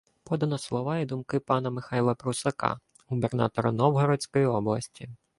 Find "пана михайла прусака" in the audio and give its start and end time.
1.39-2.79